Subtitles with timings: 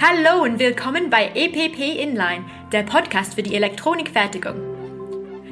[0.00, 4.56] Hallo und willkommen bei EPP Inline, der Podcast für die Elektronikfertigung.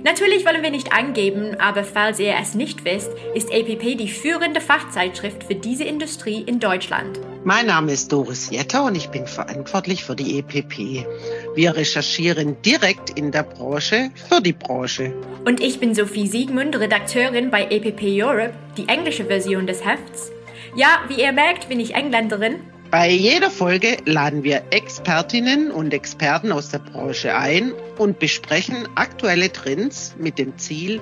[0.04, 4.60] Natürlich wollen wir nicht angeben, aber falls ihr es nicht wisst, ist EPP die führende
[4.60, 7.18] Fachzeitschrift für diese Industrie in Deutschland.
[7.44, 11.06] Mein Name ist Doris Jetter und ich bin verantwortlich für die EPP.
[11.54, 15.12] Wir recherchieren direkt in der Branche für die Branche.
[15.44, 20.30] Und ich bin Sophie Siegmund, Redakteurin bei EPP Europe, die englische Version des Hefts.
[20.76, 26.52] Ja, wie ihr merkt, bin ich Engländerin bei jeder Folge laden wir Expertinnen und Experten
[26.52, 31.00] aus der Branche ein und besprechen aktuelle Trends mit dem Ziel,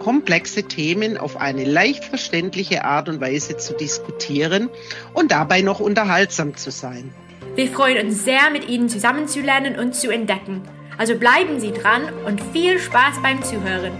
[0.00, 4.70] komplexe Themen auf eine leicht verständliche Art und Weise zu diskutieren
[5.14, 7.14] und dabei noch unterhaltsam zu sein.
[7.54, 10.62] Wir freuen uns sehr, mit Ihnen zusammenzulernen und zu entdecken.
[10.98, 13.92] Also bleiben Sie dran und viel Spaß beim Zuhören.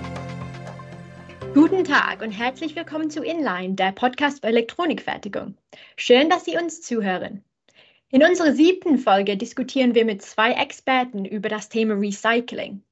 [1.52, 5.56] Guten Tag und herzlich willkommen zu Inline, der Podcast für Elektronikfertigung.
[5.96, 7.42] Schön, dass Sie uns zuhören.
[8.10, 12.84] In unserer siebten Folge diskutieren wir mit zwei Experten über das Thema Recycling.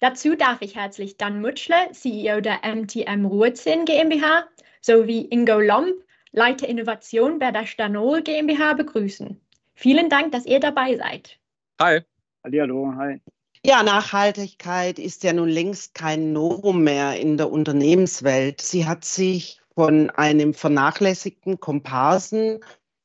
[0.00, 4.48] Dazu darf ich herzlich Dan Mutschle, CEO der MTM Ruhrzinn GmbH,
[4.80, 5.94] sowie Ingo Lomb,
[6.32, 9.40] Leiter Innovation bei der Stanol GmbH begrüßen.
[9.74, 11.38] Vielen Dank, dass ihr dabei seid.
[11.80, 12.00] Hi.
[12.42, 13.20] Hallo, hi.
[13.62, 18.62] Ja, Nachhaltigkeit ist ja nun längst kein Novum mehr in der Unternehmenswelt.
[18.62, 22.60] Sie hat sich von einem vernachlässigten Komparsen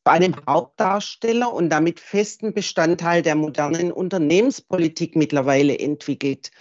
[0.05, 6.51] zu einem Hauptdarsteller und damit festen Bestandteil der modernen Unternehmenspolitik mittlerweile entwickelt.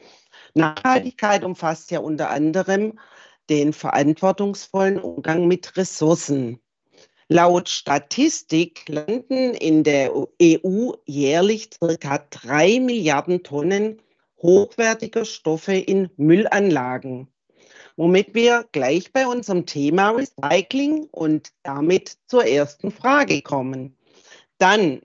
[0.54, 2.98] Nachhaltigkeit umfasst ja unter anderem
[3.48, 6.63] den verantwortungsvollen Umgang mit Ressourcen.
[7.28, 14.03] Laut Statistik landen in der EU jährlich circa drei Milliarden Tonnen
[14.42, 17.28] hochwertiger Stoffe in Müllanlagen,
[17.97, 23.97] womit wir gleich bei unserem Thema Recycling und damit zur ersten Frage kommen.
[24.58, 25.00] Dann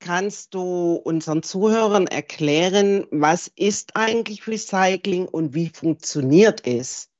[0.00, 7.11] kannst du unseren Zuhörern erklären, was ist eigentlich Recycling und wie funktioniert es?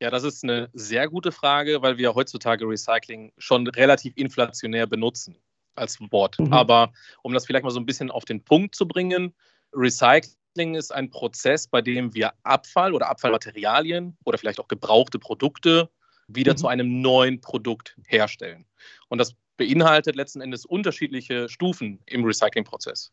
[0.00, 5.36] Ja, das ist eine sehr gute Frage, weil wir heutzutage Recycling schon relativ inflationär benutzen
[5.76, 6.38] als Wort.
[6.38, 6.52] Mhm.
[6.52, 9.34] Aber um das vielleicht mal so ein bisschen auf den Punkt zu bringen,
[9.72, 15.90] Recycling ist ein Prozess, bei dem wir Abfall oder Abfallmaterialien oder vielleicht auch gebrauchte Produkte
[16.28, 16.56] wieder mhm.
[16.56, 18.66] zu einem neuen Produkt herstellen.
[19.08, 23.12] Und das beinhaltet letzten Endes unterschiedliche Stufen im Recyclingprozess.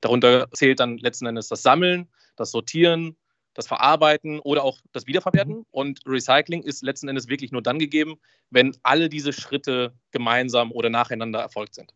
[0.00, 3.16] Darunter zählt dann letzten Endes das Sammeln, das Sortieren,
[3.58, 5.56] das Verarbeiten oder auch das Wiederverwerten.
[5.56, 5.66] Mhm.
[5.72, 8.14] Und Recycling ist letzten Endes wirklich nur dann gegeben,
[8.50, 11.92] wenn alle diese Schritte gemeinsam oder nacheinander erfolgt sind.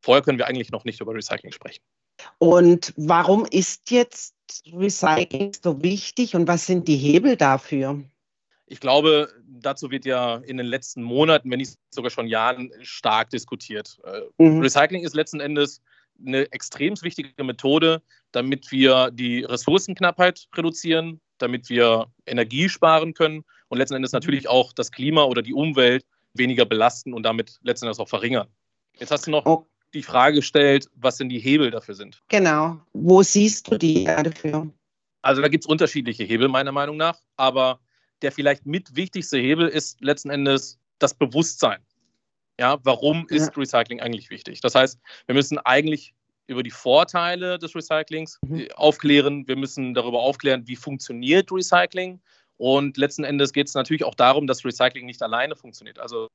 [0.00, 1.82] Vorher können wir eigentlich noch nicht über Recycling sprechen.
[2.38, 4.36] Und warum ist jetzt
[4.72, 8.04] Recycling so wichtig und was sind die Hebel dafür?
[8.66, 13.30] Ich glaube, dazu wird ja in den letzten Monaten, wenn nicht sogar schon Jahren, stark
[13.30, 13.98] diskutiert.
[14.04, 14.60] Äh, mhm.
[14.60, 15.82] Recycling ist letzten Endes
[16.24, 23.78] eine extrem wichtige Methode, damit wir die Ressourcenknappheit reduzieren, damit wir Energie sparen können und
[23.78, 26.04] letzten Endes natürlich auch das Klima oder die Umwelt
[26.34, 28.48] weniger belasten und damit letzten Endes auch verringern.
[28.98, 29.66] Jetzt hast du noch oh.
[29.94, 32.22] die Frage gestellt, was denn die Hebel dafür sind.
[32.28, 32.80] Genau.
[32.92, 34.70] Wo siehst du die dafür?
[35.22, 37.80] Also da gibt es unterschiedliche Hebel meiner Meinung nach, aber
[38.22, 41.80] der vielleicht mit wichtigste Hebel ist letzten Endes das Bewusstsein.
[42.60, 43.52] Ja, warum ist ja.
[43.56, 44.60] Recycling eigentlich wichtig?
[44.60, 46.12] Das heißt, wir müssen eigentlich
[46.46, 48.60] über die Vorteile des Recyclings mhm.
[48.60, 49.48] Äh, aufklären.
[49.48, 52.20] Wir müssen darüber aufklären, wie funktioniert Recycling.
[52.58, 55.98] Und letzten Endes geht es natürlich auch darum, dass Recycling nicht alleine funktioniert.
[55.98, 56.28] Also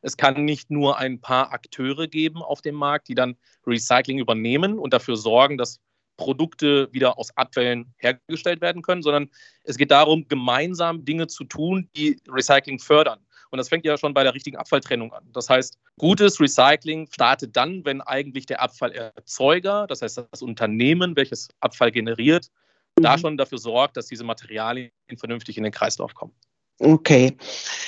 [0.00, 3.36] es kann nicht nur ein paar Akteure geben auf dem Markt, die dann
[3.66, 5.80] Recycling übernehmen und dafür sorgen, dass
[6.16, 9.28] Produkte wieder aus Abfällen hergestellt werden können, sondern
[9.64, 13.18] es geht darum, gemeinsam Dinge zu tun, die Recycling fördern.
[13.50, 15.24] Und das fängt ja schon bei der richtigen Abfalltrennung an.
[15.32, 21.48] Das heißt, gutes Recycling startet dann, wenn eigentlich der Abfallerzeuger, das heißt das Unternehmen, welches
[21.60, 22.48] Abfall generiert,
[22.98, 23.02] mhm.
[23.02, 26.32] da schon dafür sorgt, dass diese Materialien vernünftig in den Kreislauf kommen.
[26.80, 27.36] Okay.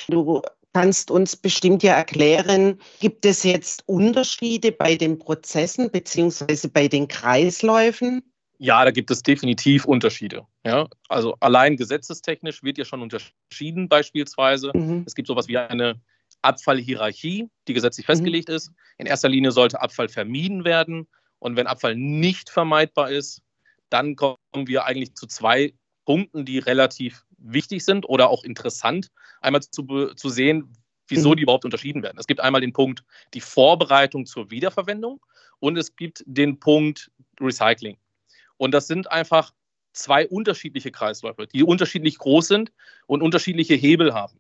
[0.08, 6.68] Du kannst uns bestimmt ja erklären, gibt es jetzt Unterschiede bei den Prozessen bzw.
[6.68, 8.22] bei den Kreisläufen?
[8.62, 10.46] Ja, da gibt es definitiv Unterschiede.
[10.66, 10.86] Ja?
[11.08, 14.70] Also allein gesetzestechnisch wird ja schon unterschieden beispielsweise.
[14.74, 15.04] Mhm.
[15.06, 15.98] Es gibt sowas wie eine
[16.42, 18.12] Abfallhierarchie, die gesetzlich mhm.
[18.12, 18.70] festgelegt ist.
[18.98, 21.08] In erster Linie sollte Abfall vermieden werden.
[21.38, 23.40] Und wenn Abfall nicht vermeidbar ist,
[23.88, 25.72] dann kommen wir eigentlich zu zwei
[26.04, 29.08] Punkten, die relativ wichtig sind oder auch interessant,
[29.40, 30.70] einmal zu, zu sehen,
[31.08, 31.36] wieso mhm.
[31.36, 32.18] die überhaupt unterschieden werden.
[32.18, 35.18] Es gibt einmal den Punkt die Vorbereitung zur Wiederverwendung
[35.60, 37.10] und es gibt den Punkt
[37.40, 37.96] Recycling.
[38.60, 39.54] Und das sind einfach
[39.94, 42.72] zwei unterschiedliche Kreisläufe, die unterschiedlich groß sind
[43.06, 44.38] und unterschiedliche Hebel haben.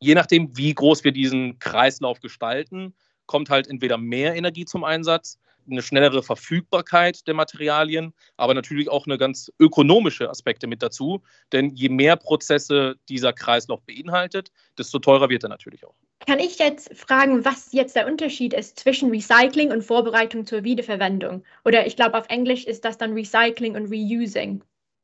[0.00, 2.96] Je nachdem, wie groß wir diesen Kreislauf gestalten,
[3.26, 5.38] kommt halt entweder mehr Energie zum Einsatz,
[5.70, 11.22] eine schnellere Verfügbarkeit der Materialien, aber natürlich auch eine ganz ökonomische Aspekte mit dazu.
[11.52, 15.94] Denn je mehr Prozesse dieser Kreislauf beinhaltet, desto teurer wird er natürlich auch.
[16.26, 21.44] Kann ich jetzt fragen, was jetzt der Unterschied ist zwischen Recycling und Vorbereitung zur Wiederverwendung?
[21.64, 24.62] Oder ich glaube, auf Englisch ist das dann Recycling und Reusing.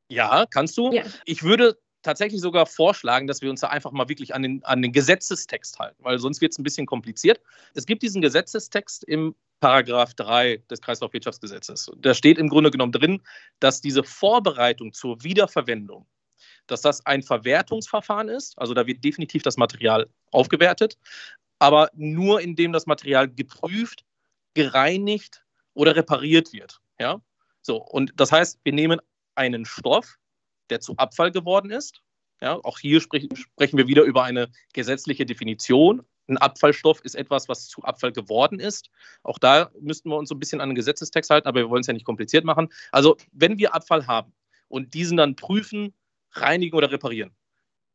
[0.09, 0.93] Ja, kannst du.
[0.93, 1.03] Ja.
[1.25, 4.81] Ich würde tatsächlich sogar vorschlagen, dass wir uns da einfach mal wirklich an den, an
[4.81, 7.41] den Gesetzestext halten, weil sonst wird es ein bisschen kompliziert.
[7.75, 11.91] Es gibt diesen Gesetzestext im Paragraph 3 des Kreislaufwirtschaftsgesetzes.
[11.99, 13.23] Da steht im Grunde genommen drin,
[13.61, 16.07] dass diese Vorbereitung zur Wiederverwendung,
[16.67, 18.59] dass das ein Verwertungsverfahren ist.
[18.59, 20.99] Also da wird definitiv das Material aufgewertet,
[21.59, 24.05] aber nur indem das Material geprüft,
[24.55, 25.45] gereinigt
[25.75, 26.81] oder repariert wird.
[27.01, 27.21] Ja?
[27.63, 29.01] So, und das heißt, wir nehmen
[29.35, 30.19] einen Stoff,
[30.71, 32.03] der zu Abfall geworden ist.
[32.41, 36.03] Ja, auch hier sprech, sprechen wir wieder über eine gesetzliche Definition.
[36.29, 38.91] Ein Abfallstoff ist etwas, was zu Abfall geworden ist.
[39.23, 41.81] Auch da müssten wir uns so ein bisschen an den Gesetzestext halten, aber wir wollen
[41.81, 42.69] es ja nicht kompliziert machen.
[42.93, 44.33] Also, wenn wir Abfall haben
[44.69, 45.95] und diesen dann prüfen,
[46.33, 47.35] reinigen oder reparieren,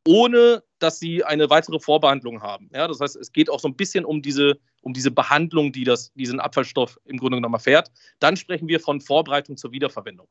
[0.06, 2.68] ohne dass sie eine weitere Vorbehandlung haben.
[2.74, 5.84] Ja, das heißt, es geht auch so ein bisschen um diese, um diese Behandlung, die
[5.84, 7.92] das, diesen Abfallstoff im Grunde genommen erfährt.
[8.18, 10.26] Dann sprechen wir von Vorbereitung zur Wiederverwendung.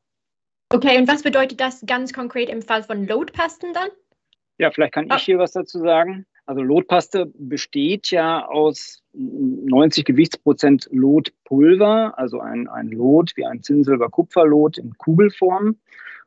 [0.72, 3.88] Okay, und was bedeutet das ganz konkret im Fall von Lotpasten dann?
[4.56, 5.16] Ja, vielleicht kann ah.
[5.16, 6.24] ich hier was dazu sagen.
[6.46, 14.78] Also Lotpaste besteht ja aus 90 Gewichtsprozent Lotpulver, also ein, ein Lot wie ein Zinnsilber-Kupferlot
[14.78, 15.76] in Kugelform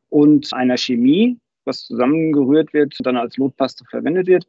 [0.09, 4.47] und einer Chemie, was zusammengerührt wird und dann als Lotpaste verwendet wird.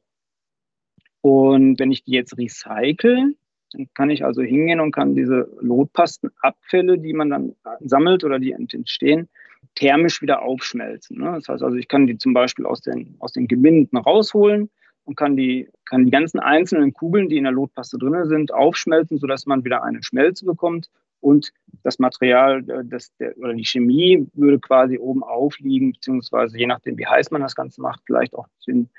[1.22, 3.34] Und wenn ich die jetzt recycle,
[3.72, 8.52] dann kann ich also hingehen und kann diese Lotpastenabfälle, die man dann sammelt oder die
[8.52, 9.30] entstehen,
[9.76, 11.18] thermisch wieder aufschmelzen.
[11.18, 11.32] Ne?
[11.32, 14.70] Das heißt also, ich kann die zum Beispiel aus den, aus den Gebinden rausholen
[15.04, 19.18] und kann die, kann die ganzen einzelnen Kugeln, die in der Lotpaste drin sind, aufschmelzen,
[19.18, 20.90] sodass man wieder eine Schmelze bekommt
[21.20, 21.52] und
[21.82, 26.98] das Material äh, das, der, oder die Chemie würde quasi oben aufliegen, beziehungsweise je nachdem,
[26.98, 28.90] wie heiß man das Ganze macht, vielleicht auch den,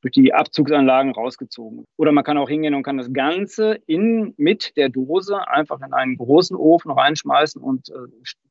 [0.00, 1.84] durch die Abzugsanlagen rausgezogen.
[1.96, 5.92] Oder man kann auch hingehen und kann das Ganze in, mit der Dose einfach in
[5.92, 7.94] einen großen Ofen reinschmeißen und äh,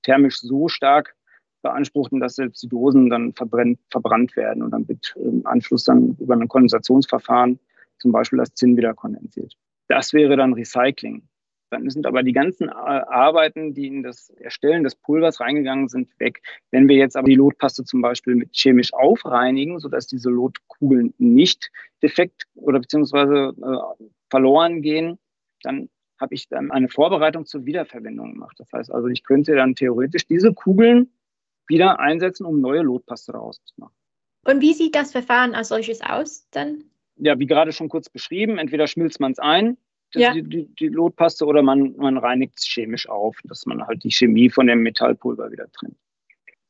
[0.03, 1.15] thermisch so stark
[1.61, 6.15] beanspruchten, dass selbst die Dosen dann verbrennt, verbrannt werden und dann wird im Anschluss dann
[6.19, 7.59] über ein Kondensationsverfahren
[7.99, 9.55] zum Beispiel das Zinn wieder kondensiert.
[9.87, 11.23] Das wäre dann Recycling.
[11.71, 16.09] Dann sind aber die ganzen äh, Arbeiten, die in das Erstellen des Pulvers reingegangen sind,
[16.19, 16.41] weg.
[16.69, 21.71] Wenn wir jetzt aber die Lotpaste zum Beispiel mit chemisch aufreinigen, sodass diese Lotkugeln nicht
[22.03, 25.17] defekt oder beziehungsweise äh, verloren gehen,
[25.63, 28.57] dann habe ich dann eine Vorbereitung zur Wiederverwendung gemacht.
[28.59, 31.09] Das heißt also, ich könnte dann theoretisch diese Kugeln
[31.67, 33.93] wieder einsetzen, um neue Lotpaste daraus zu machen.
[34.45, 36.85] Und wie sieht das Verfahren als solches aus dann?
[37.17, 39.77] Ja, wie gerade schon kurz beschrieben, entweder schmilzt man es ein,
[40.15, 40.33] ja.
[40.33, 44.11] die, die, die, Lotpaste, oder man, man reinigt es chemisch auf, dass man halt die
[44.11, 45.95] Chemie von dem Metallpulver wieder trennt.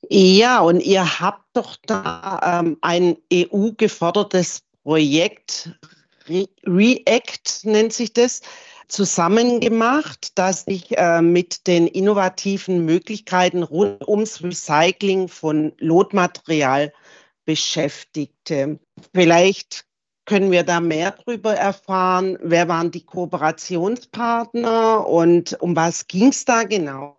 [0.09, 5.71] Ja, und ihr habt doch da ähm, ein EU-gefördertes Projekt,
[6.27, 8.41] Re REACT nennt sich das,
[8.91, 16.93] zusammengemacht, das sich äh, mit den innovativen Möglichkeiten rund ums Recycling von Lotmaterial
[17.45, 18.79] beschäftigte.
[19.13, 19.85] Vielleicht
[20.25, 22.38] können wir da mehr darüber erfahren?
[22.41, 27.17] Wer waren die Kooperationspartner und um was ging es da genau?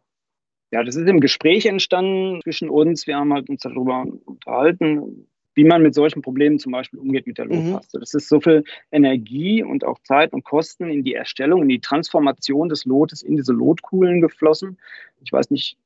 [0.70, 3.06] Ja, das ist im Gespräch entstanden zwischen uns.
[3.06, 7.38] Wir haben halt uns darüber unterhalten, wie man mit solchen Problemen zum Beispiel umgeht mit
[7.38, 7.46] der.
[7.46, 7.98] Lotpaste.
[7.98, 8.00] Mhm.
[8.00, 11.80] Das ist so viel Energie und auch Zeit und Kosten in die Erstellung, in die
[11.80, 14.78] Transformation des Lotes in diese Lotkugeln geflossen.
[15.22, 15.76] Ich weiß nicht,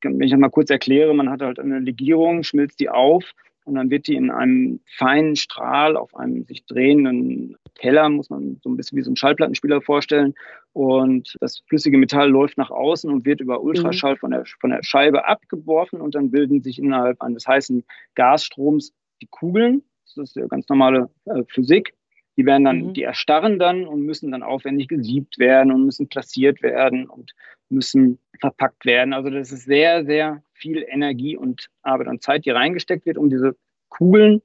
[0.00, 3.76] wenn ich das mal kurz erkläre, man hat halt eine Legierung, schmilzt die auf und
[3.76, 8.68] dann wird die in einem feinen Strahl auf einem sich drehenden Teller, muss man so
[8.68, 10.34] ein bisschen wie so ein Schallplattenspieler vorstellen.
[10.72, 14.18] Und das flüssige Metall läuft nach außen und wird über Ultraschall mhm.
[14.18, 19.28] von der, von der Scheibe abgeworfen und dann bilden sich innerhalb eines heißen Gasstroms die
[19.30, 21.94] Kugeln, das ist ja ganz normale äh, Physik,
[22.36, 22.94] die werden dann, mhm.
[22.94, 27.32] die erstarren dann und müssen dann aufwendig gesiebt werden und müssen platziert werden und
[27.68, 29.12] müssen verpackt werden.
[29.12, 33.28] Also das ist sehr, sehr viel Energie und Arbeit und Zeit, die reingesteckt wird, um
[33.28, 33.56] diese
[33.88, 34.42] Kugeln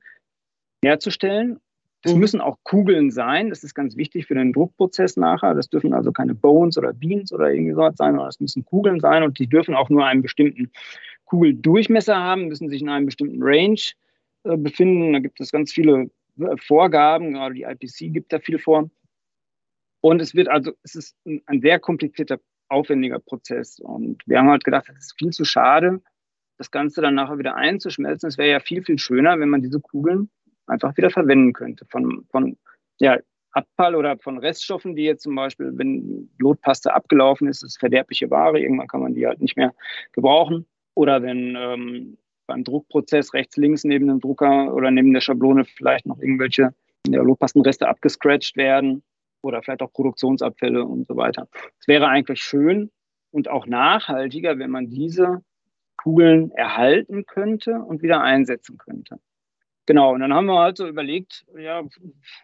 [0.83, 1.59] herzustellen.
[2.03, 2.19] Das mhm.
[2.19, 3.49] müssen auch Kugeln sein.
[3.49, 5.53] Das ist ganz wichtig für den Druckprozess nachher.
[5.55, 8.99] Das dürfen also keine Bones oder Beans oder irgendwie sowas sein, sondern das müssen Kugeln
[8.99, 10.71] sein und die dürfen auch nur einen bestimmten
[11.25, 14.06] Kugeldurchmesser haben, müssen sich in einem bestimmten Range äh,
[14.55, 15.13] befinden.
[15.13, 18.89] Da gibt es ganz viele äh, Vorgaben, gerade die IPC gibt da viel vor.
[20.01, 22.39] Und es wird also, es ist ein sehr komplizierter,
[22.69, 23.79] aufwendiger Prozess.
[23.79, 26.01] Und wir haben halt gedacht, es ist viel zu schade,
[26.57, 28.29] das Ganze dann nachher wieder einzuschmelzen.
[28.29, 30.29] Es wäre ja viel, viel schöner, wenn man diese Kugeln
[30.67, 31.85] einfach wieder verwenden könnte.
[31.89, 32.57] Von, von
[32.99, 33.17] ja,
[33.51, 38.59] Abfall oder von Reststoffen, die jetzt zum Beispiel, wenn Lotpaste abgelaufen ist, ist verderbliche Ware,
[38.59, 39.73] irgendwann kann man die halt nicht mehr
[40.11, 40.67] gebrauchen.
[40.93, 46.05] Oder wenn ähm, beim Druckprozess rechts, links neben dem Drucker oder neben der Schablone vielleicht
[46.05, 46.73] noch irgendwelche
[47.07, 49.03] ja, Lotpastenreste abgescratcht werden
[49.41, 51.47] oder vielleicht auch Produktionsabfälle und so weiter.
[51.79, 52.89] Es wäre eigentlich schön
[53.31, 55.43] und auch nachhaltiger, wenn man diese
[55.97, 59.19] Kugeln erhalten könnte und wieder einsetzen könnte.
[59.87, 61.81] Genau, und dann haben wir halt so überlegt, ja,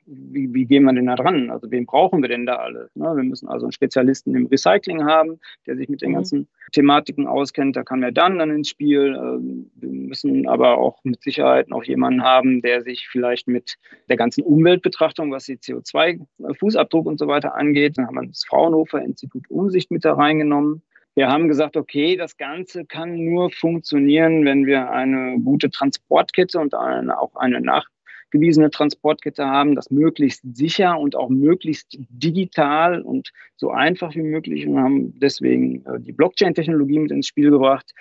[0.06, 1.50] wie, wie gehen wir denn da dran?
[1.50, 2.90] Also wen brauchen wir denn da alle?
[2.96, 3.06] Ne?
[3.18, 6.16] Wir müssen also einen Spezialisten im Recycling haben, der sich mit den mhm.
[6.16, 7.76] ganzen Thematiken auskennt.
[7.76, 9.14] Da kann er dann dann ins Spiel.
[9.18, 13.76] Ähm, wir müssen aber auch mit Sicherheit noch jemanden haben, der sich vielleicht mit
[14.08, 17.98] der ganzen Umweltbetrachtung, was die CO2-Fußabdruck und so weiter angeht.
[17.98, 20.82] Dann haben wir das Fraunhofer Institut Umsicht mit da reingenommen.
[21.16, 26.74] Wir haben gesagt, okay, das Ganze kann nur funktionieren, wenn wir eine gute Transportkette und
[26.74, 33.70] eine, auch eine nachgewiesene Transportkette haben, das möglichst sicher und auch möglichst digital und so
[33.70, 37.94] einfach wie möglich und haben deswegen äh, die Blockchain-Technologie mit ins Spiel gebracht.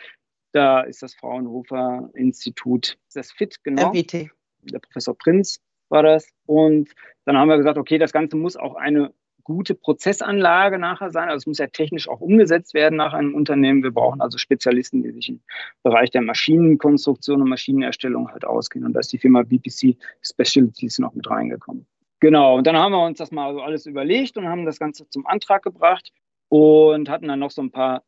[0.52, 3.90] Da ist das Fraunhofer Institut, das FIT, genau.
[3.90, 4.30] RWT.
[4.62, 6.28] Der Professor Prinz war das.
[6.46, 6.90] Und
[7.24, 9.12] dann haben wir gesagt, okay, das Ganze muss auch eine
[9.44, 11.28] gute Prozessanlage nachher sein.
[11.28, 13.82] Also es muss ja technisch auch umgesetzt werden nach einem Unternehmen.
[13.82, 15.40] Wir brauchen also Spezialisten, die sich im
[15.82, 18.86] Bereich der Maschinenkonstruktion und Maschinenerstellung halt auskennen.
[18.86, 21.86] Und da ist die Firma BPC Specialties noch mit reingekommen.
[22.20, 25.08] Genau, und dann haben wir uns das mal so alles überlegt und haben das Ganze
[25.08, 26.12] zum Antrag gebracht
[26.48, 28.04] und hatten dann noch so ein paar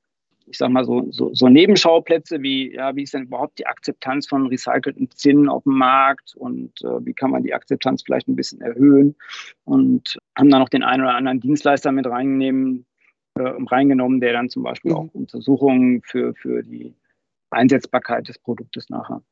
[0.46, 4.26] ich sag mal so, so, so Nebenschauplätze wie, ja, wie ist denn überhaupt die Akzeptanz
[4.26, 8.36] von recycelten Zinn auf dem Markt und äh, wie kann man die Akzeptanz vielleicht ein
[8.36, 9.14] bisschen erhöhen
[9.64, 12.86] und haben dann noch den einen oder anderen Dienstleister mit reingenommen,
[13.34, 14.96] äh, reingenommen, der dann zum Beispiel mhm.
[14.96, 16.94] auch Untersuchungen für, für die
[17.50, 19.22] Einsetzbarkeit des Produktes nachher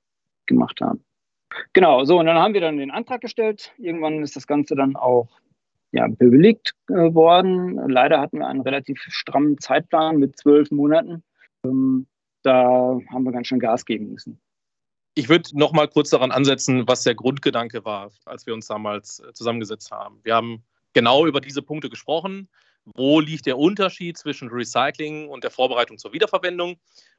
[0.47, 0.99] gemacht hat.
[1.75, 3.73] Genau, so, und dann haben wir dann den Antrag gestellt.
[3.77, 5.29] Irgendwann ist das Ganze dann auch
[5.93, 7.77] ja, bewilligt äh, worden.
[7.89, 11.23] Leider hatten wir einen relativ strammen Zeitplan mit zwölf Monaten.
[11.65, 12.07] Ähm,
[12.43, 14.41] da haben wir ganz schön Gas geben müssen.
[15.15, 19.21] Ich würde noch mal kurz daran ansetzen, was der Grundgedanke war, als wir uns damals
[19.21, 20.21] äh, zusammengesetzt haben.
[20.23, 22.49] Wir haben genau über diese Punkte gesprochen.
[22.85, 26.79] Wo liegt der Unterschied zwischen Recycling und der Vorbereitung zur Wiederverwendung?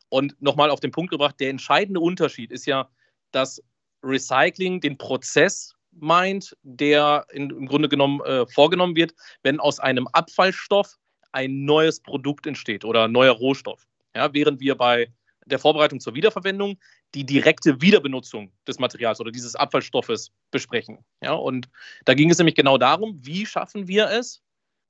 [0.09, 2.89] Und nochmal auf den Punkt gebracht, der entscheidende Unterschied ist ja,
[3.31, 3.63] dass
[4.03, 10.07] Recycling den Prozess meint, der in, im Grunde genommen äh, vorgenommen wird, wenn aus einem
[10.07, 10.97] Abfallstoff
[11.31, 13.88] ein neues Produkt entsteht oder ein neuer Rohstoff.
[14.15, 15.12] Ja, während wir bei
[15.45, 16.77] der Vorbereitung zur Wiederverwendung
[17.15, 21.00] die direkte Wiederbenutzung des Materials oder dieses Abfallstoffes besprechen.
[21.21, 21.69] Ja, und
[22.05, 24.41] da ging es nämlich genau darum, wie schaffen wir es,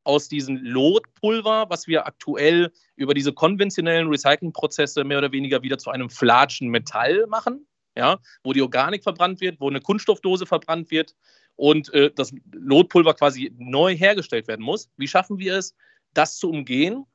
[0.06, 5.90] aus diesem Lotpulver, was wir aktuell über diese konventionellen Recyclingprozesse mehr oder weniger wieder zu
[5.90, 11.16] einem flatschen Metall machen, ja, wo die Organik verbrannt wird, wo eine Kunststoffdose verbrannt wird
[11.56, 14.90] und äh, das Lotpulver quasi neu hergestellt werden muss.
[14.98, 15.76] Wie schaffen wir es,
[16.14, 17.06] das zu umgehen,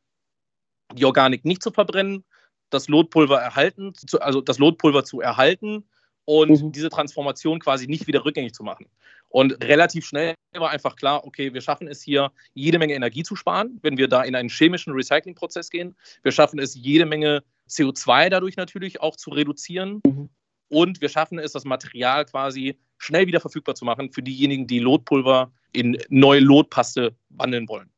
[0.94, 2.24] die Organik nicht zu verbrennen,
[2.70, 5.88] das Lotpulver erhalten, zu, also das Lotpulver zu erhalten
[6.24, 6.72] und mhm.
[6.72, 8.86] diese Transformation quasi nicht wieder rückgängig zu machen.
[9.30, 13.36] Und relativ schnell war einfach klar, okay, wir schaffen es hier, jede Menge Energie zu
[13.36, 15.96] sparen, wenn wir da in einen chemischen Recyclingprozess gehen.
[16.22, 20.00] Wir schaffen es, jede Menge CO2 dadurch natürlich auch zu reduzieren.
[20.06, 20.30] Mhm
[20.68, 24.80] und wir schaffen es, das Material quasi schnell wieder verfügbar zu machen für diejenigen, die
[24.80, 27.90] Lotpulver in neue Lotpaste wandeln wollen.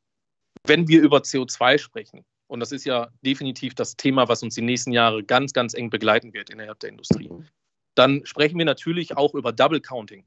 [0.67, 4.63] Wenn wir über CO2 sprechen, und das ist ja definitiv das Thema, was uns die
[4.63, 7.31] nächsten Jahre ganz, ganz eng begleiten wird innerhalb der Industrie,
[7.95, 10.25] dann sprechen wir natürlich auch über Double Counting.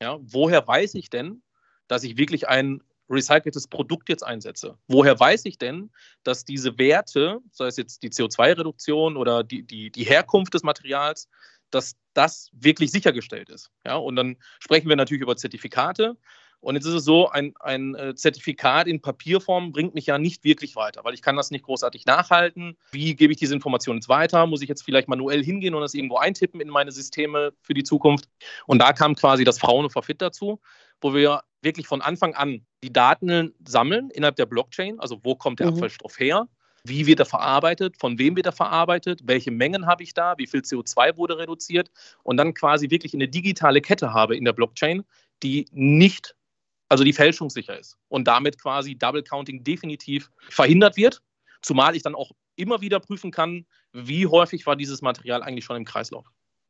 [0.00, 1.42] Ja, woher weiß ich denn,
[1.88, 4.76] dass ich wirklich ein recyceltes Produkt jetzt einsetze?
[4.88, 5.90] Woher weiß ich denn,
[6.24, 11.28] dass diese Werte, sei es jetzt die CO2-Reduktion oder die, die, die Herkunft des Materials,
[11.70, 13.70] dass das wirklich sichergestellt ist.
[13.84, 16.16] Ja, und dann sprechen wir natürlich über Zertifikate.
[16.60, 20.42] Und jetzt ist es so, ein, ein äh, Zertifikat in Papierform bringt mich ja nicht
[20.42, 22.76] wirklich weiter, weil ich kann das nicht großartig nachhalten.
[22.90, 24.46] Wie gebe ich diese Information jetzt weiter?
[24.46, 27.84] Muss ich jetzt vielleicht manuell hingehen und das irgendwo eintippen in meine Systeme für die
[27.84, 28.28] Zukunft?
[28.66, 30.60] Und da kam quasi das Fraunhofer Fit dazu,
[31.00, 35.60] wo wir wirklich von Anfang an die Daten sammeln innerhalb der Blockchain, also wo kommt
[35.60, 35.74] der mhm.
[35.74, 36.48] Abfallstoff her,
[36.88, 40.46] wie wird er verarbeitet, von wem wird er verarbeitet, welche Mengen habe ich da, wie
[40.46, 41.90] viel CO2 wurde reduziert
[42.22, 45.04] und dann quasi wirklich eine digitale Kette habe in der Blockchain,
[45.42, 46.34] die nicht,
[46.88, 51.22] also die fälschungssicher ist und damit quasi Double Counting definitiv verhindert wird,
[51.62, 55.76] zumal ich dann auch immer wieder prüfen kann, wie häufig war dieses Material eigentlich schon
[55.76, 56.26] im Kreislauf.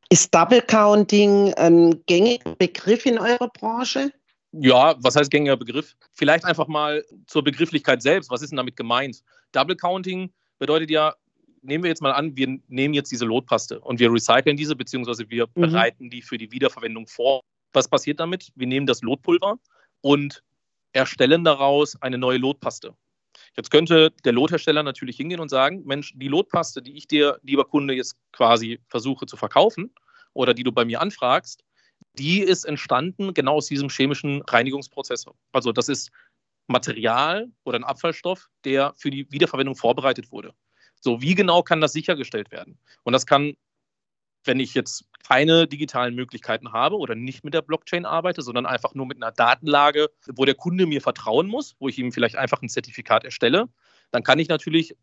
[0.08, 4.12] Ist Double Counting ein gängiger Begriff in eurer Branche?
[4.60, 5.96] Ja, was heißt gängiger Begriff?
[6.12, 8.30] Vielleicht einfach mal zur Begrifflichkeit selbst.
[8.30, 9.22] Was ist denn damit gemeint?
[9.52, 11.14] Double Counting bedeutet ja,
[11.62, 15.28] nehmen wir jetzt mal an, wir nehmen jetzt diese Lotpaste und wir recyceln diese, beziehungsweise
[15.28, 15.60] wir mhm.
[15.62, 17.42] bereiten die für die Wiederverwendung vor.
[17.72, 18.50] Was passiert damit?
[18.54, 19.58] Wir nehmen das Lotpulver
[20.00, 20.42] und
[20.92, 22.94] erstellen daraus eine neue Lotpaste.
[23.56, 27.64] Jetzt könnte der Lothersteller natürlich hingehen und sagen, Mensch, die Lotpaste, die ich dir, lieber
[27.64, 29.92] Kunde, jetzt quasi versuche zu verkaufen
[30.32, 31.64] oder die du bei mir anfragst,
[32.18, 35.26] die ist entstanden genau aus diesem chemischen Reinigungsprozess.
[35.52, 36.10] Also das ist
[36.66, 40.52] Material oder ein Abfallstoff, der für die Wiederverwendung vorbereitet wurde.
[41.00, 42.78] So, wie genau kann das sichergestellt werden?
[43.04, 43.56] Und das kann,
[44.44, 48.94] wenn ich jetzt keine digitalen Möglichkeiten habe oder nicht mit der Blockchain arbeite, sondern einfach
[48.94, 52.62] nur mit einer Datenlage, wo der Kunde mir vertrauen muss, wo ich ihm vielleicht einfach
[52.62, 53.68] ein Zertifikat erstelle,
[54.10, 54.96] dann kann ich natürlich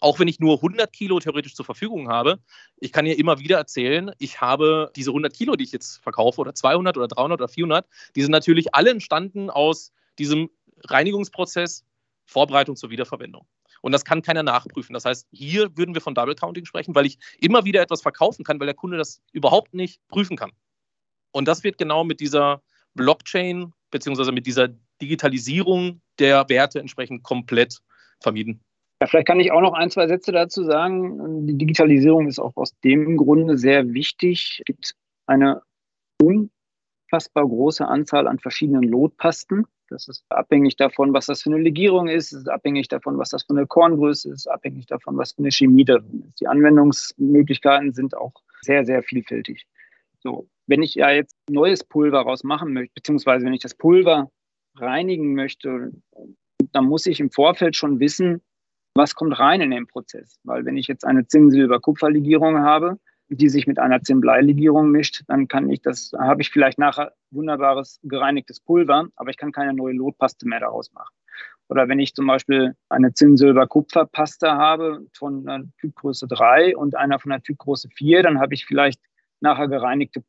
[0.00, 2.38] auch wenn ich nur 100 Kilo theoretisch zur Verfügung habe,
[2.78, 6.40] ich kann ihr immer wieder erzählen, ich habe diese 100 Kilo, die ich jetzt verkaufe,
[6.40, 10.50] oder 200 oder 300 oder 400, die sind natürlich alle entstanden aus diesem
[10.84, 11.84] Reinigungsprozess,
[12.26, 13.46] Vorbereitung zur Wiederverwendung.
[13.80, 14.92] Und das kann keiner nachprüfen.
[14.92, 18.44] Das heißt, hier würden wir von Double Counting sprechen, weil ich immer wieder etwas verkaufen
[18.44, 20.52] kann, weil der Kunde das überhaupt nicht prüfen kann.
[21.30, 22.62] Und das wird genau mit dieser
[22.94, 24.68] Blockchain beziehungsweise mit dieser
[25.00, 27.80] Digitalisierung der Werte entsprechend komplett
[28.20, 28.60] vermieden.
[29.00, 31.46] Ja, vielleicht kann ich auch noch ein, zwei Sätze dazu sagen.
[31.46, 34.58] Die Digitalisierung ist auch aus dem Grunde sehr wichtig.
[34.60, 34.94] Es gibt
[35.26, 35.62] eine
[36.20, 39.66] unfassbar große Anzahl an verschiedenen Lotpasten.
[39.88, 43.30] Das ist abhängig davon, was das für eine Legierung ist, es ist abhängig davon, was
[43.30, 46.40] das für eine Korngröße ist, abhängig davon, was für eine Chemie drin ist.
[46.40, 49.66] Die Anwendungsmöglichkeiten sind auch sehr, sehr vielfältig.
[50.20, 54.30] So, wenn ich ja jetzt neues Pulver rausmachen möchte, beziehungsweise wenn ich das Pulver
[54.76, 55.92] reinigen möchte,
[56.72, 58.42] dann muss ich im Vorfeld schon wissen,
[58.98, 60.38] was kommt rein in den Prozess.
[60.42, 65.70] Weil wenn ich jetzt eine Zinn-Silber-Kupfer-Legierung habe, die sich mit einer Zinnbleilegierung mischt, dann kann
[65.70, 70.48] ich das, habe ich vielleicht nachher wunderbares gereinigtes Pulver, aber ich kann keine neue Lotpaste
[70.48, 71.14] mehr daraus machen.
[71.68, 77.30] Oder wenn ich zum Beispiel eine Zinnsilber-Kupfer-Paste habe von einer Typgröße 3 und einer von
[77.30, 79.00] der Typgröße 4, dann habe ich vielleicht
[79.40, 80.24] nachher gereinigte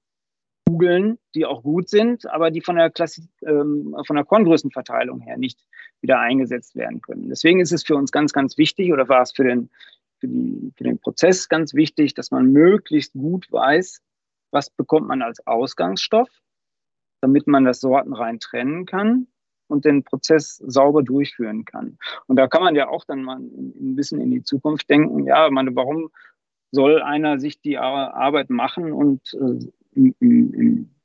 [0.68, 5.38] Kugeln, die auch gut sind, aber die von der, Klassi ähm, von der Korngrößenverteilung her
[5.38, 5.60] nicht
[6.02, 7.30] wieder eingesetzt werden können.
[7.30, 9.70] Deswegen ist es für uns ganz, ganz wichtig oder war es für den
[10.20, 14.02] für, die, für den Prozess ganz wichtig, dass man möglichst gut weiß,
[14.52, 16.30] was bekommt man als Ausgangsstoff,
[17.22, 19.28] damit man das sortenrein trennen kann
[19.68, 21.98] und den Prozess sauber durchführen kann.
[22.28, 25.50] Und da kann man ja auch dann mal ein bisschen in die Zukunft denken, ja,
[25.50, 26.10] meine, warum
[26.72, 30.96] soll einer sich die Arbeit machen und äh, in, in,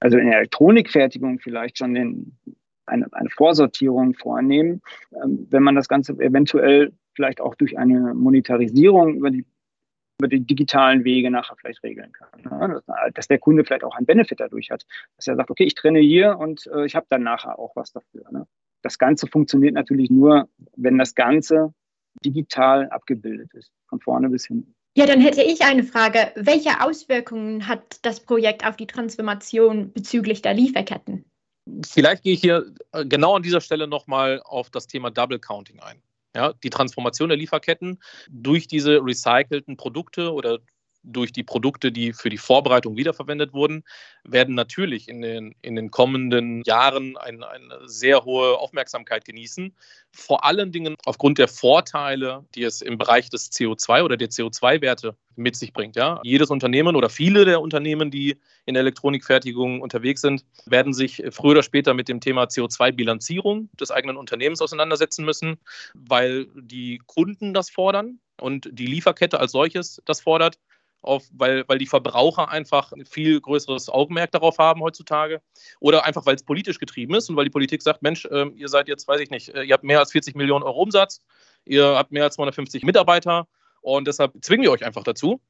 [0.00, 2.36] also in der Elektronikfertigung vielleicht schon den,
[2.86, 4.82] eine, eine Vorsortierung vornehmen,
[5.22, 9.44] ähm, wenn man das Ganze eventuell vielleicht auch durch eine Monetarisierung über die,
[10.20, 12.80] über die digitalen Wege nachher vielleicht regeln kann.
[13.14, 14.84] Dass der Kunde vielleicht auch einen Benefit dadurch hat,
[15.16, 17.92] dass er sagt, okay, ich trenne hier und äh, ich habe dann nachher auch was
[17.92, 18.24] dafür.
[18.30, 18.46] Ne?
[18.82, 21.72] Das Ganze funktioniert natürlich nur, wenn das Ganze
[22.24, 24.74] digital abgebildet ist, von vorne bis hinten.
[24.96, 26.30] Ja, dann hätte ich eine Frage.
[26.36, 31.24] Welche Auswirkungen hat das Projekt auf die Transformation bezüglich der Lieferketten?
[31.84, 35.80] Vielleicht gehe ich hier äh, genau an dieser Stelle nochmal auf das Thema Double Counting
[35.80, 36.02] ein.
[36.34, 40.58] Ja, die Transformation der Lieferketten durch diese recycelten Produkte oder
[41.04, 43.84] durch die Produkte, die für die Vorbereitung wiederverwendet wurden,
[44.24, 49.74] werden natürlich in den, in den kommenden Jahren ein, eine sehr hohe Aufmerksamkeit genießen.
[50.12, 55.16] Vor allen Dingen aufgrund der Vorteile, die es im Bereich des CO2 oder der CO2-Werte
[55.36, 55.96] mit sich bringt.
[55.96, 56.20] Ja?
[56.22, 58.36] Jedes Unternehmen oder viele der Unternehmen, die
[58.66, 64.16] in Elektronikfertigung unterwegs sind, werden sich früher oder später mit dem Thema CO2-Bilanzierung des eigenen
[64.16, 65.56] Unternehmens auseinandersetzen müssen,
[65.94, 70.58] weil die Kunden das fordern und die Lieferkette als solches das fordert
[71.04, 75.40] auf, weil, weil die Verbraucher einfach ein viel größeres Augenmerk darauf haben heutzutage.
[75.80, 78.68] Oder einfach, weil es politisch getrieben ist und weil die Politik sagt, Mensch, äh, ihr
[78.68, 81.20] seid jetzt, weiß ich nicht, äh, ihr habt mehr als 40 Millionen Euro Umsatz,
[81.64, 83.46] ihr habt mehr als 250 Mitarbeiter
[83.80, 85.40] und deshalb zwingen wir euch einfach dazu.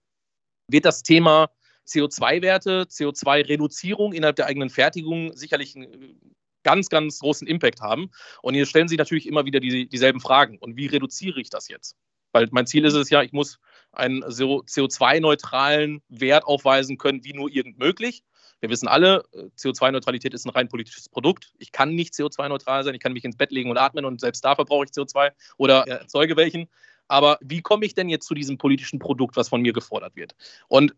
[0.69, 1.51] Wird das Thema
[1.87, 6.19] CO2-Werte, CO2-Reduzierung innerhalb der eigenen Fertigung sicherlich einen
[6.63, 8.11] ganz, ganz großen Impact haben.
[8.43, 10.59] Und hier stellen sich natürlich immer wieder die, dieselben Fragen.
[10.59, 11.97] Und wie reduziere ich das jetzt?
[12.33, 13.61] Weil mein Ziel ist es ja, ich muss
[13.97, 18.25] einen CO2-neutralen Wert aufweisen können, wie nur irgend möglich.
[18.61, 19.25] Wir wissen alle,
[19.59, 21.53] CO2-Neutralität ist ein rein politisches Produkt.
[21.59, 22.95] Ich kann nicht CO2-neutral sein.
[22.95, 25.87] Ich kann mich ins Bett legen und atmen und selbst da verbrauche ich CO2 oder
[25.87, 26.69] erzeuge welchen.
[27.07, 30.35] Aber wie komme ich denn jetzt zu diesem politischen Produkt, was von mir gefordert wird?
[30.69, 30.95] Und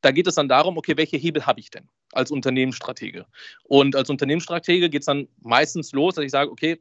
[0.00, 3.26] da geht es dann darum, okay, welche Hebel habe ich denn als Unternehmensstratege?
[3.64, 6.80] Und als Unternehmensstratege geht es dann meistens los, dass ich sage, okay,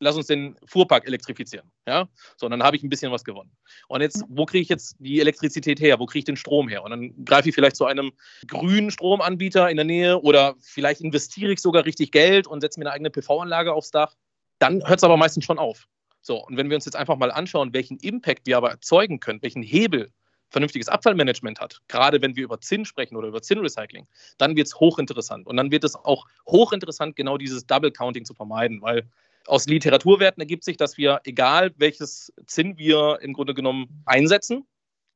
[0.00, 1.70] lass uns den Fuhrpark elektrifizieren.
[1.86, 2.08] Ja?
[2.36, 3.52] So, und dann habe ich ein bisschen was gewonnen.
[3.88, 6.00] Und jetzt, wo kriege ich jetzt die Elektrizität her?
[6.00, 6.82] Wo kriege ich den Strom her?
[6.82, 8.12] Und dann greife ich vielleicht zu einem
[8.48, 12.86] grünen Stromanbieter in der Nähe oder vielleicht investiere ich sogar richtig Geld und setze mir
[12.86, 14.16] eine eigene PV-Anlage aufs Dach.
[14.58, 15.86] Dann hört es aber meistens schon auf.
[16.22, 19.42] So, und wenn wir uns jetzt einfach mal anschauen, welchen Impact wir aber erzeugen können,
[19.42, 20.10] welchen Hebel
[20.50, 24.78] vernünftiges Abfallmanagement hat, gerade wenn wir über Zinn sprechen oder über Zinnrecycling, dann wird es
[24.78, 25.46] hochinteressant.
[25.46, 29.08] Und dann wird es auch hochinteressant, genau dieses Double Counting zu vermeiden, weil
[29.46, 34.66] aus Literaturwerten ergibt sich, dass wir, egal welches Zinn wir im Grunde genommen einsetzen,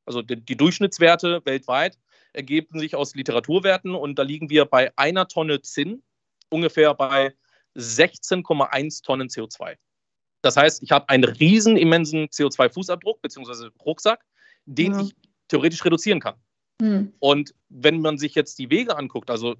[0.05, 1.97] also die, die Durchschnittswerte weltweit,
[2.33, 6.03] ergeben sich aus Literaturwerten und da liegen wir bei einer Tonne Zinn
[6.49, 7.33] ungefähr bei
[7.75, 9.75] 16,1 Tonnen CO2.
[10.41, 13.69] Das heißt, ich habe einen riesen immensen CO2-Fußabdruck bzw.
[13.83, 14.23] Rucksack,
[14.65, 15.01] den ja.
[15.01, 15.15] ich
[15.47, 16.35] theoretisch reduzieren kann.
[16.81, 17.13] Mhm.
[17.19, 19.55] Und wenn man sich jetzt die Wege anguckt, also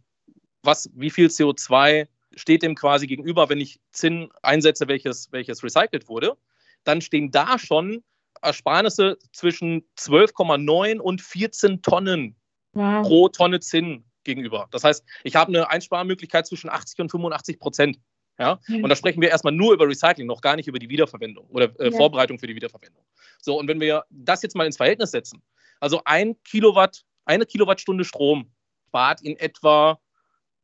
[0.62, 6.08] was, wie viel CO2 steht dem quasi gegenüber, wenn ich Zinn einsetze, welches, welches recycelt
[6.08, 6.38] wurde,
[6.84, 8.04] dann stehen da schon
[8.41, 12.36] Ersparnisse zwischen 12,9 und 14 Tonnen
[12.74, 13.06] wow.
[13.06, 14.67] pro Tonne Zinn gegenüber.
[14.71, 18.00] Das heißt, ich habe eine Einsparmöglichkeit zwischen 80 und 85 Prozent.
[18.38, 18.60] Ja?
[18.67, 18.84] Mhm.
[18.84, 21.71] Und da sprechen wir erstmal nur über Recycling, noch gar nicht über die Wiederverwendung oder
[21.80, 21.98] äh, ja.
[21.98, 23.04] Vorbereitung für die Wiederverwendung.
[23.41, 25.41] So, und wenn wir das jetzt mal ins Verhältnis setzen,
[25.80, 28.52] also ein Kilowatt, eine Kilowattstunde Strom
[28.88, 30.00] spart in etwa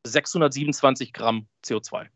[0.05, 2.07] 627 Gramm CO2.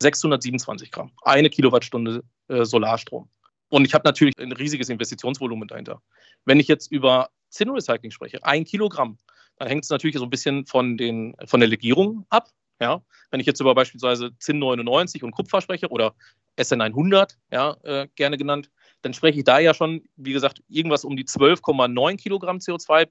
[0.00, 1.12] 627 Gramm.
[1.22, 3.28] Eine Kilowattstunde äh, Solarstrom.
[3.68, 6.02] Und ich habe natürlich ein riesiges Investitionsvolumen dahinter.
[6.44, 9.18] Wenn ich jetzt über Zinnrecycling spreche, ein Kilogramm,
[9.56, 12.48] dann hängt es natürlich so ein bisschen von, den, von der Legierung ab.
[12.80, 13.02] Ja?
[13.30, 16.14] Wenn ich jetzt über beispielsweise Zinn 99 und Kupfer spreche oder
[16.56, 18.70] SN 100, ja, äh, gerne genannt,
[19.02, 23.08] dann spreche ich da ja schon, wie gesagt, irgendwas um die 12,9 Kilogramm CO2,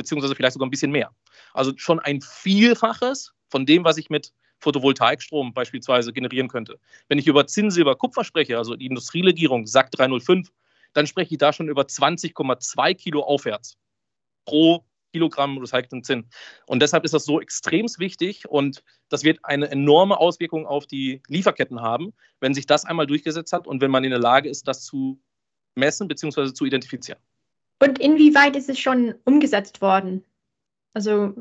[0.00, 1.14] beziehungsweise vielleicht sogar ein bisschen mehr.
[1.52, 6.78] Also schon ein Vielfaches von dem, was ich mit Photovoltaikstrom beispielsweise generieren könnte.
[7.08, 10.50] Wenn ich über Zinn, Silber, Kupfer spreche, also die Industrielegierung SAC 305,
[10.92, 13.78] dann spreche ich da schon über 20,2 Kilo aufwärts
[14.44, 16.28] pro Kilogramm recycelten Zinn.
[16.66, 21.20] Und deshalb ist das so extrem wichtig und das wird eine enorme Auswirkung auf die
[21.26, 24.68] Lieferketten haben, wenn sich das einmal durchgesetzt hat und wenn man in der Lage ist,
[24.68, 25.20] das zu
[25.74, 26.52] messen bzw.
[26.52, 27.20] zu identifizieren.
[27.82, 30.24] Und inwieweit ist es schon umgesetzt worden?
[30.94, 31.34] Also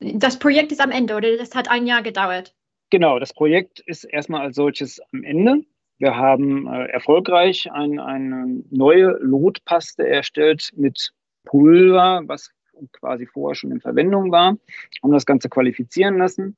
[0.00, 2.54] das Projekt ist am Ende oder das hat ein Jahr gedauert?
[2.90, 5.64] Genau, das Projekt ist erstmal als solches am Ende.
[5.98, 11.12] Wir haben äh, erfolgreich ein, eine neue Lotpaste erstellt mit
[11.44, 12.50] Pulver, was
[12.92, 14.56] quasi vorher schon in Verwendung war,
[15.02, 16.56] haben das Ganze qualifizieren lassen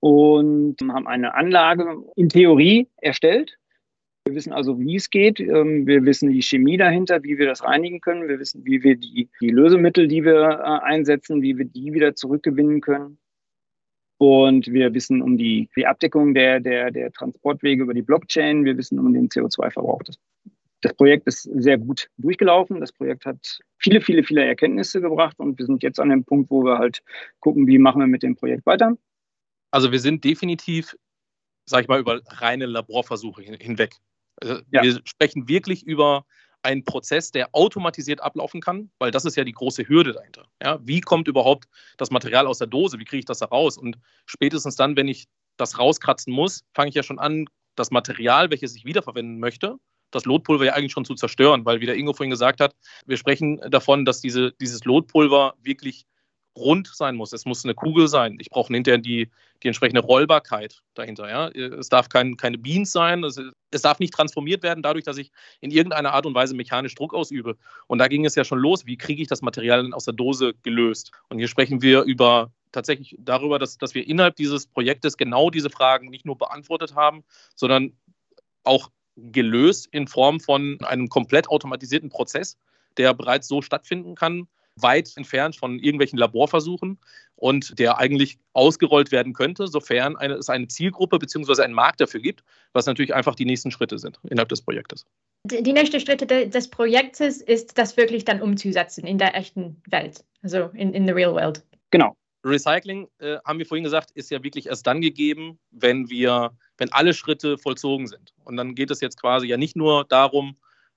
[0.00, 3.58] und haben eine Anlage in Theorie erstellt.
[4.26, 5.38] Wir wissen also, wie es geht.
[5.38, 8.28] Ähm, wir wissen die Chemie dahinter, wie wir das reinigen können.
[8.28, 12.16] Wir wissen, wie wir die, die Lösemittel, die wir äh, einsetzen, wie wir die wieder
[12.16, 13.18] zurückgewinnen können.
[14.18, 18.64] Und wir wissen um die, die Abdeckung der, der, der Transportwege über die Blockchain.
[18.64, 20.02] Wir wissen um den CO2-Verbrauch.
[20.02, 20.18] Das,
[20.80, 22.80] das Projekt ist sehr gut durchgelaufen.
[22.80, 25.38] Das Projekt hat viele, viele, viele Erkenntnisse gebracht.
[25.38, 27.00] Und wir sind jetzt an dem Punkt, wo wir halt
[27.38, 28.96] gucken, wie machen wir mit dem Projekt weiter.
[29.70, 30.96] Also wir sind definitiv,
[31.66, 33.94] sag ich mal, über reine Laborversuche hinweg.
[34.40, 34.82] Also ja.
[34.82, 36.24] Wir sprechen wirklich über
[36.62, 40.46] einen Prozess, der automatisiert ablaufen kann, weil das ist ja die große Hürde dahinter.
[40.62, 42.98] Ja, wie kommt überhaupt das Material aus der Dose?
[42.98, 43.78] Wie kriege ich das da raus?
[43.78, 47.46] Und spätestens dann, wenn ich das rauskratzen muss, fange ich ja schon an,
[47.76, 49.76] das Material, welches ich wiederverwenden möchte,
[50.10, 52.74] das Lotpulver ja eigentlich schon zu zerstören, weil, wie der Ingo vorhin gesagt hat,
[53.06, 56.06] wir sprechen davon, dass diese, dieses Lotpulver wirklich
[56.56, 57.32] rund sein muss.
[57.32, 58.38] Es muss eine Kugel sein.
[58.40, 59.30] Ich brauche hinterher die,
[59.62, 61.28] die entsprechende Rollbarkeit dahinter.
[61.28, 61.48] Ja?
[61.48, 63.22] Es darf kein, keine Beans sein.
[63.24, 63.40] Es,
[63.70, 67.14] es, darf nicht transformiert werden dadurch, dass ich in irgendeiner Art und Weise mechanisch Druck
[67.14, 67.56] ausübe.
[67.86, 68.86] Und da ging es ja schon los.
[68.86, 71.12] Wie kriege ich das Material denn aus der Dose gelöst?
[71.28, 75.70] Und hier sprechen wir über tatsächlich darüber, dass, dass wir innerhalb dieses Projektes genau diese
[75.70, 77.92] Fragen nicht nur beantwortet haben, sondern
[78.64, 82.58] auch gelöst in Form von einem komplett automatisierten Prozess,
[82.96, 86.98] der bereits so stattfinden kann, weit entfernt von irgendwelchen Laborversuchen
[87.36, 91.62] und der eigentlich ausgerollt werden könnte, sofern eine, es eine Zielgruppe bzw.
[91.62, 95.06] einen Markt dafür gibt, was natürlich einfach die nächsten Schritte sind innerhalb des Projektes.
[95.44, 100.70] Die nächsten Schritte des Projektes ist, das wirklich dann umzusetzen in der echten Welt, also
[100.74, 101.62] in, in the real world.
[101.90, 102.16] Genau.
[102.44, 106.92] Recycling, äh, haben wir vorhin gesagt, ist ja wirklich erst dann gegeben, wenn wir, wenn
[106.92, 108.34] alle Schritte vollzogen sind.
[108.44, 110.56] Und dann geht es jetzt quasi ja nicht nur darum,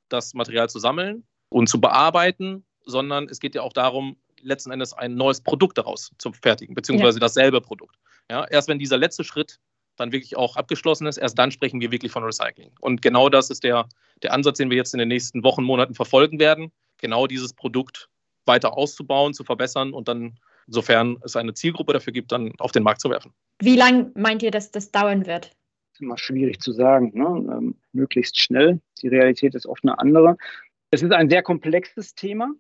[0.10, 4.93] das Material zu sammeln und zu bearbeiten, sondern es geht ja auch darum, letzten Endes
[4.93, 7.21] ein neues Produkt daraus zu fertigen, beziehungsweise ja.
[7.21, 7.95] dasselbe Produkt.
[8.30, 9.60] Ja, erst wenn dieser letzte Schritt
[9.95, 12.71] dann wirklich auch abgeschlossen ist, erst dann sprechen wir wirklich von Recycling.
[12.80, 13.88] Und genau das ist der,
[14.23, 18.10] der Ansatz, den wir jetzt in den nächsten Wochen, Monaten verfolgen werden, genau dieses Produkt
[18.45, 22.84] weiter auszubauen, zu verbessern und dann, sofern es eine Zielgruppe dafür gibt, dann auf den
[22.84, 23.34] Markt zu werfen.
[23.60, 25.47] Wie lange meint ihr, dass das dauern wird?
[25.47, 27.12] Das ist immer schwierig zu sagen.
[27.13, 27.25] Ne?
[27.25, 28.80] Ähm, möglichst schnell.
[29.02, 30.38] Die Realität ist oft eine andere.
[30.91, 32.52] Es ist ein sehr komplexes Thema.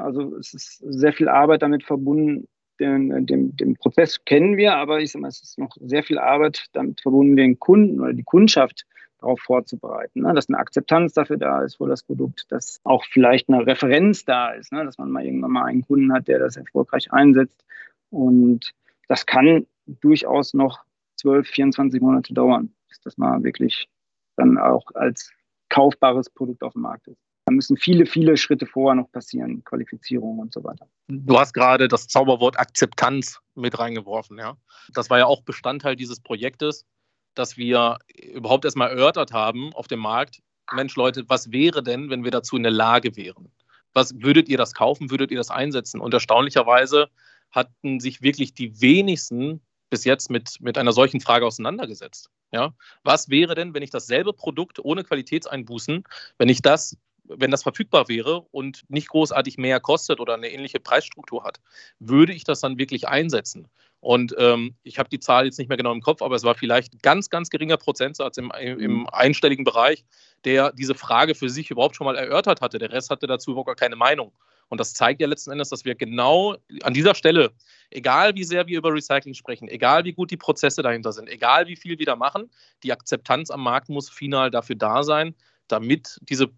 [0.00, 2.48] Also es ist sehr viel Arbeit damit verbunden.
[2.80, 6.18] Den, den, den Prozess kennen wir, aber ich sage mal, es ist noch sehr viel
[6.18, 8.84] Arbeit damit verbunden, den Kunden oder die Kundschaft
[9.20, 10.34] darauf vorzubereiten, ne?
[10.34, 14.50] dass eine Akzeptanz dafür da ist für das Produkt, dass auch vielleicht eine Referenz da
[14.50, 14.84] ist, ne?
[14.84, 17.64] dass man mal irgendwann mal einen Kunden hat, der das erfolgreich einsetzt.
[18.10, 18.74] Und
[19.08, 20.84] das kann durchaus noch
[21.16, 23.88] 12, 24 Monate dauern, bis das mal wirklich
[24.36, 25.32] dann auch als
[25.68, 27.23] kaufbares Produkt auf dem Markt ist.
[27.46, 30.88] Da müssen viele, viele Schritte vorher noch passieren, Qualifizierung und so weiter.
[31.08, 34.56] Du hast gerade das Zauberwort Akzeptanz mit reingeworfen, ja.
[34.94, 36.86] Das war ja auch Bestandteil dieses Projektes,
[37.34, 37.98] dass wir
[38.32, 40.40] überhaupt erstmal erörtert haben auf dem Markt,
[40.72, 43.52] Mensch Leute, was wäre denn, wenn wir dazu in der Lage wären?
[43.92, 46.00] Was würdet ihr das kaufen, würdet ihr das einsetzen?
[46.00, 47.08] Und erstaunlicherweise
[47.50, 52.30] hatten sich wirklich die wenigsten bis jetzt mit, mit einer solchen Frage auseinandergesetzt.
[52.50, 52.74] Ja?
[53.02, 56.04] Was wäre denn, wenn ich dasselbe Produkt ohne Qualitätseinbußen,
[56.38, 60.80] wenn ich das wenn das verfügbar wäre und nicht großartig mehr kostet oder eine ähnliche
[60.80, 61.60] Preisstruktur hat,
[61.98, 63.68] würde ich das dann wirklich einsetzen?
[64.00, 66.54] Und ähm, ich habe die Zahl jetzt nicht mehr genau im Kopf, aber es war
[66.54, 69.06] vielleicht ganz, ganz geringer Prozentsatz im, im mhm.
[69.10, 70.04] einstelligen Bereich,
[70.44, 72.78] der diese Frage für sich überhaupt schon mal erörtert hatte.
[72.78, 74.32] Der Rest hatte dazu überhaupt gar keine Meinung.
[74.68, 77.52] Und das zeigt ja letzten Endes, dass wir genau an dieser Stelle,
[77.90, 81.66] egal wie sehr wir über Recycling sprechen, egal wie gut die Prozesse dahinter sind, egal
[81.66, 82.50] wie viel wir da machen,
[82.82, 85.34] die Akzeptanz am Markt muss final dafür da sein,
[85.68, 86.50] damit diese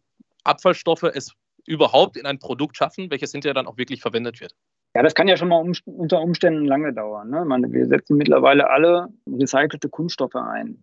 [0.46, 1.32] Abfallstoffe es
[1.66, 4.54] überhaupt in ein Produkt schaffen, welches hinterher dann auch wirklich verwendet wird.
[4.94, 7.28] Ja, das kann ja schon mal um, unter Umständen lange dauern.
[7.28, 7.44] Ne?
[7.44, 10.82] Meine, wir setzen mittlerweile alle recycelte Kunststoffe ein.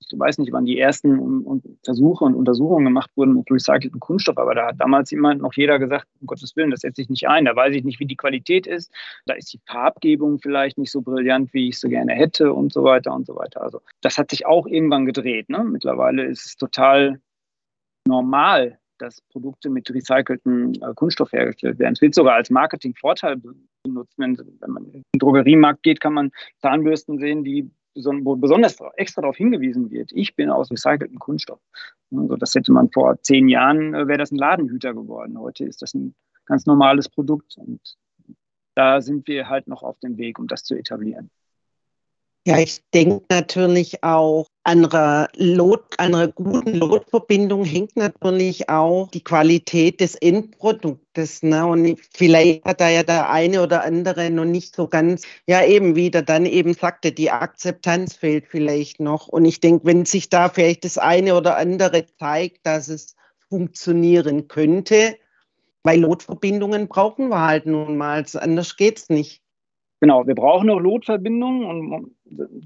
[0.00, 4.54] Ich weiß nicht, wann die ersten Versuche und Untersuchungen gemacht wurden mit recycelten Kunststoff, aber
[4.54, 7.46] da hat damals jemand noch jeder gesagt, um Gottes Willen, das setze ich nicht ein.
[7.46, 8.92] Da weiß ich nicht, wie die Qualität ist.
[9.26, 12.84] Da ist die Farbgebung vielleicht nicht so brillant, wie ich so gerne hätte und so
[12.84, 13.62] weiter und so weiter.
[13.62, 15.48] Also das hat sich auch irgendwann gedreht.
[15.48, 15.64] Ne?
[15.64, 17.20] Mittlerweile ist es total
[18.06, 21.94] normal, dass Produkte mit recyceltem äh, Kunststoff hergestellt werden.
[21.94, 23.40] Es wird sogar als Marketingvorteil
[23.82, 24.14] benutzt.
[24.16, 27.70] Wenn, wenn man in den Drogeriemarkt geht, kann man Zahnbürsten sehen, die
[28.04, 31.58] wo besonders extra darauf hingewiesen wird, ich bin aus recyceltem Kunststoff.
[32.14, 35.38] Also das hätte man vor zehn Jahren, äh, wäre das ein Ladenhüter geworden.
[35.38, 36.14] Heute ist das ein
[36.46, 37.80] ganz normales Produkt und
[38.74, 41.30] da sind wir halt noch auf dem Weg, um das zu etablieren.
[42.48, 49.22] Ja, ich denke natürlich auch an einer, Lot, einer guten Lotverbindung hängt natürlich auch die
[49.22, 51.42] Qualität des Endproduktes.
[51.42, 51.66] Ne?
[51.66, 55.94] Und vielleicht hat da ja der eine oder andere noch nicht so ganz, ja eben,
[55.94, 59.28] wie der dann eben sagte, die Akzeptanz fehlt vielleicht noch.
[59.28, 63.14] Und ich denke, wenn sich da vielleicht das eine oder andere zeigt, dass es
[63.50, 65.18] funktionieren könnte,
[65.82, 69.42] weil Lotverbindungen brauchen wir halt nun mal, anders geht's nicht.
[70.00, 72.14] Genau, wir brauchen noch Lotverbindungen und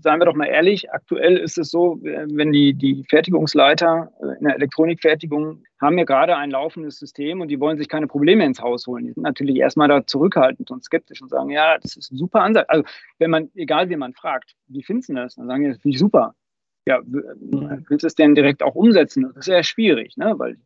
[0.02, 4.44] seien wir doch mal ehrlich, aktuell ist es so, wenn die, die Fertigungsleiter äh, in
[4.44, 8.60] der Elektronikfertigung haben ja gerade ein laufendes System und die wollen sich keine Probleme ins
[8.60, 9.06] Haus holen.
[9.06, 12.42] Die sind natürlich erstmal da zurückhaltend und skeptisch und sagen, ja, das ist ein super
[12.42, 12.66] Ansatz.
[12.68, 12.84] Also
[13.18, 15.36] wenn man, egal wie man fragt, wie findest du das?
[15.36, 16.34] Dann sagen die, das finde ich super.
[16.86, 19.22] Ja, willst du es denn direkt auch umsetzen?
[19.22, 20.34] Das ist sehr schwierig, ne?
[20.36, 20.58] weil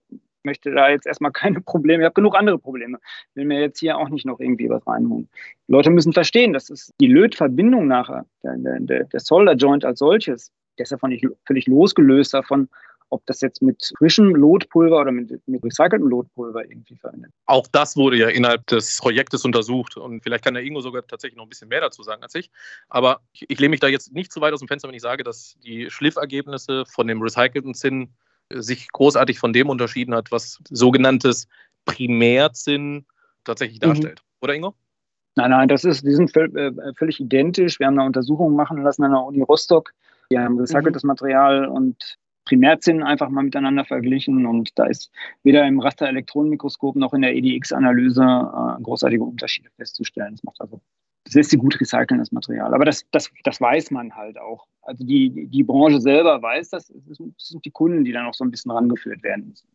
[0.46, 2.98] möchte da jetzt erstmal keine Probleme, ich habe genug andere Probleme.
[3.34, 5.28] Will mir jetzt hier auch nicht noch irgendwie was reinholen.
[5.68, 9.98] Die Leute müssen verstehen, dass es die Lötverbindung nachher, der, der, der Solder Joint als
[9.98, 12.68] solches, der ist davon nicht völlig losgelöst davon,
[13.10, 17.30] ob das jetzt mit frischem Lotpulver oder mit, mit recyceltem Lotpulver irgendwie verwendet.
[17.46, 21.36] Auch das wurde ja innerhalb des Projektes untersucht und vielleicht kann der Ingo sogar tatsächlich
[21.36, 22.50] noch ein bisschen mehr dazu sagen als ich.
[22.88, 25.02] Aber ich, ich lehne mich da jetzt nicht zu weit aus dem Fenster, wenn ich
[25.02, 28.10] sage, dass die Schliffergebnisse von dem recycelten Zinn
[28.52, 31.48] sich großartig von dem unterschieden hat, was sogenanntes
[31.84, 33.06] Primärzinn
[33.44, 33.86] tatsächlich mhm.
[33.86, 34.20] darstellt.
[34.20, 34.44] Mhm.
[34.44, 34.74] Oder Ingo?
[35.36, 37.78] Nein, nein, das ist, die sind äh, völlig identisch.
[37.78, 39.92] Wir haben eine Untersuchung machen lassen an der Uni Rostock.
[40.30, 41.08] Wir haben recyceltes mhm.
[41.08, 45.10] Material und Primärzinn einfach mal miteinander verglichen und da ist
[45.42, 50.32] weder im Rasterelektronenmikroskop noch in der EDX-Analyse äh, großartige Unterschiede festzustellen.
[50.32, 50.80] Das macht also
[51.26, 52.72] das lässt sich gut recyceln, das Material.
[52.72, 54.66] Aber das, das, das weiß man halt auch.
[54.82, 56.88] Also die, die Branche selber weiß das.
[57.10, 59.66] Es sind die Kunden, die dann auch so ein bisschen rangeführt werden müssen.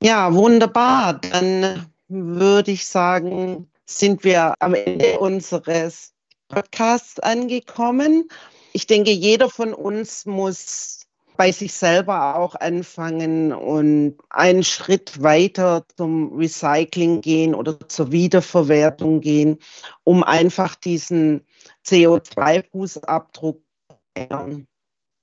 [0.00, 1.14] Ja, wunderbar.
[1.14, 6.14] Dann würde ich sagen, sind wir am Ende unseres
[6.46, 8.28] Podcasts angekommen.
[8.72, 11.01] Ich denke, jeder von uns muss
[11.42, 19.20] bei sich selber auch anfangen und einen Schritt weiter zum Recycling gehen oder zur Wiederverwertung
[19.20, 19.58] gehen,
[20.04, 21.44] um einfach diesen
[21.84, 24.68] CO2-Fußabdruck zu ändern.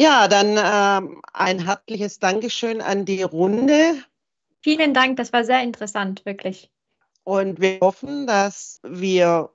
[0.00, 3.96] Ja, dann ähm, ein herzliches Dankeschön an die Runde.
[4.62, 6.70] Vielen Dank, das war sehr interessant, wirklich.
[7.24, 9.50] Und wir hoffen, dass wir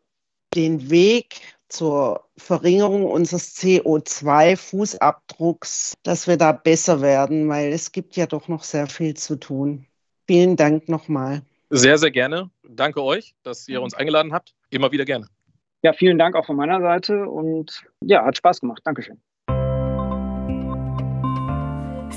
[0.54, 8.28] den Weg zur Verringerung unseres CO2-Fußabdrucks, dass wir da besser werden, weil es gibt ja
[8.28, 9.88] doch noch sehr viel zu tun.
[10.28, 11.42] Vielen Dank nochmal.
[11.70, 12.52] Sehr, sehr gerne.
[12.64, 14.54] Danke euch, dass ihr uns eingeladen habt.
[14.70, 15.28] Immer wieder gerne.
[15.84, 18.82] Ja, vielen Dank auch von meiner Seite und ja, hat Spaß gemacht.
[18.86, 19.20] Dankeschön.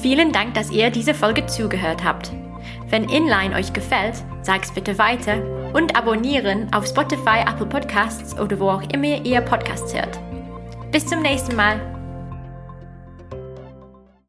[0.02, 2.32] Vielen Dank, dass ihr diese Folge zugehört habt.
[2.88, 8.70] Wenn Inline euch gefällt, sag's bitte weiter und abonnieren auf Spotify, Apple Podcasts oder wo
[8.70, 10.20] auch immer ihr Podcasts hört.
[10.92, 11.95] Bis zum nächsten Mal.